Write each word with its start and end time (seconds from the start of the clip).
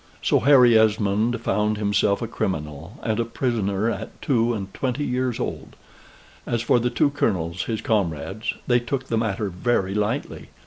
So 0.23 0.39
Harry 0.39 0.75
Esmond 0.75 1.39
found 1.41 1.77
himself 1.77 2.23
a 2.23 2.27
criminal 2.27 2.97
and 3.03 3.19
a 3.19 3.23
prisoner 3.23 3.87
at 3.91 4.19
two 4.19 4.51
and 4.51 4.73
twenty 4.73 5.05
years 5.05 5.39
old; 5.39 5.75
as 6.47 6.63
for 6.63 6.79
the 6.79 6.89
two 6.89 7.11
colonels, 7.11 7.65
his 7.65 7.81
comrades, 7.81 8.55
they 8.65 8.79
took 8.79 9.09
the 9.09 9.17
matter 9.19 9.49
very 9.49 9.93
lightly. 9.93 10.49